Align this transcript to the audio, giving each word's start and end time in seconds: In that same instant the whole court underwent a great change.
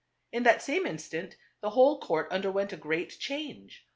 In 0.31 0.41
that 0.41 0.63
same 0.63 0.87
instant 0.87 1.35
the 1.59 1.69
whole 1.69 1.99
court 1.99 2.27
underwent 2.31 2.73
a 2.73 2.75
great 2.75 3.19
change. 3.19 3.85